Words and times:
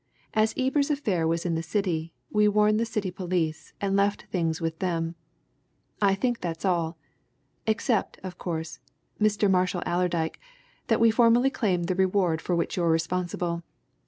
As 0.33 0.55
Ebers' 0.57 0.89
affair 0.89 1.27
was 1.27 1.45
in 1.45 1.53
the 1.53 1.61
City, 1.61 2.11
we 2.31 2.47
warned 2.47 2.79
the 2.79 2.87
City 2.87 3.11
police 3.11 3.73
and 3.79 3.95
left 3.95 4.23
things 4.31 4.59
with 4.59 4.79
them. 4.79 5.13
I 6.01 6.15
think 6.15 6.41
that's 6.41 6.65
all. 6.65 6.97
Except, 7.67 8.17
of 8.23 8.39
course, 8.39 8.79
Mr. 9.21 9.47
Marshall 9.47 9.83
Allerdyke, 9.85 10.39
that 10.87 10.99
we 10.99 11.11
formally 11.11 11.51
claim 11.51 11.83
the 11.83 11.93
reward 11.93 12.41
for 12.41 12.55
which 12.55 12.77
you're 12.77 12.89
responsible. 12.89 13.61